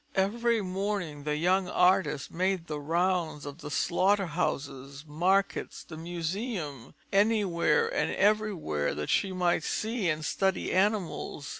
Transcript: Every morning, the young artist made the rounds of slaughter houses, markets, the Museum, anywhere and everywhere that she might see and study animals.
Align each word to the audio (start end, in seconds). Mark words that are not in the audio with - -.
Every 0.15 0.63
morning, 0.63 1.25
the 1.25 1.35
young 1.35 1.69
artist 1.69 2.31
made 2.31 2.65
the 2.65 2.79
rounds 2.79 3.45
of 3.45 3.61
slaughter 3.71 4.25
houses, 4.25 5.05
markets, 5.05 5.83
the 5.83 5.95
Museum, 5.95 6.95
anywhere 7.13 7.87
and 7.87 8.11
everywhere 8.15 8.95
that 8.95 9.11
she 9.11 9.31
might 9.31 9.63
see 9.63 10.09
and 10.09 10.25
study 10.25 10.73
animals. 10.73 11.49